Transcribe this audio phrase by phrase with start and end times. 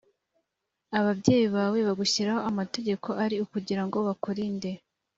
[0.99, 4.69] ababyeyi bawe bagushyiriraho amategeko ari ukugira ngo bakurinde